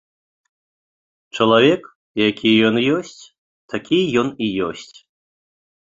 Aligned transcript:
Чалавек 1.35 1.83
які 2.29 2.51
ён 2.71 2.75
ёсць, 2.97 3.15
такі 3.75 3.99
ён 4.23 4.27
і 4.47 4.53
ёсць. 4.73 4.91